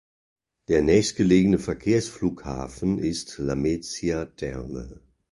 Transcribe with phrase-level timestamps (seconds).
[0.67, 4.99] Der nächstgelegene Verkehrsflughafen ist Lamezia Terme.